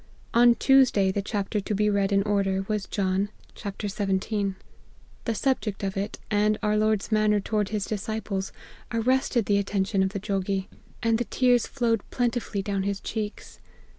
[0.33, 4.55] On Tuesday the chapter to be read in order was John xvii.
[5.25, 8.51] The subject of it, and our Lord's manner toward his disciples,
[8.91, 10.67] arrested the attention of the Jogi,
[11.03, 13.59] and the tears flowed plentifully down his cheeks.